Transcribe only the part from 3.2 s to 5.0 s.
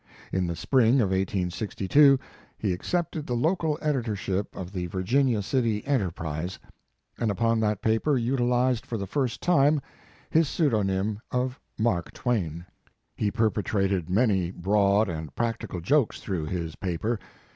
the local editorship of the